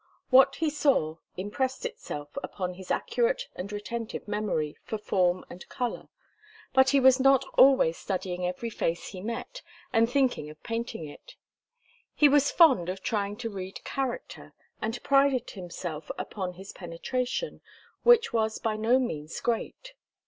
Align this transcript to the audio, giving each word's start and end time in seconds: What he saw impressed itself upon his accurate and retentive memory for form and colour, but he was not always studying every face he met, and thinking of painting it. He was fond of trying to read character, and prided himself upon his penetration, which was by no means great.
What 0.31 0.55
he 0.55 0.71
saw 0.71 1.17
impressed 1.37 1.85
itself 1.85 2.29
upon 2.43 2.73
his 2.73 2.89
accurate 2.89 3.47
and 3.55 3.71
retentive 3.71 4.27
memory 4.27 4.75
for 4.83 4.97
form 4.97 5.45
and 5.47 5.63
colour, 5.69 6.09
but 6.73 6.89
he 6.89 6.99
was 6.99 7.19
not 7.19 7.45
always 7.55 7.97
studying 7.97 8.43
every 8.43 8.71
face 8.71 9.09
he 9.09 9.21
met, 9.21 9.61
and 9.93 10.09
thinking 10.09 10.49
of 10.49 10.63
painting 10.63 11.05
it. 11.05 11.35
He 12.15 12.27
was 12.27 12.49
fond 12.49 12.89
of 12.89 13.03
trying 13.03 13.37
to 13.45 13.49
read 13.51 13.83
character, 13.83 14.53
and 14.81 15.03
prided 15.03 15.51
himself 15.51 16.09
upon 16.17 16.53
his 16.53 16.73
penetration, 16.73 17.61
which 18.01 18.33
was 18.33 18.57
by 18.57 18.77
no 18.77 18.97
means 18.97 19.39
great. 19.39 19.93